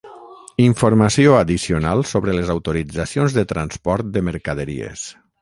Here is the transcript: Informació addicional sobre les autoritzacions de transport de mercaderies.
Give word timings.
Informació 0.63 1.35
addicional 1.39 2.01
sobre 2.13 2.35
les 2.39 2.49
autoritzacions 2.55 3.37
de 3.37 3.45
transport 3.53 4.11
de 4.17 4.27
mercaderies. 4.33 5.07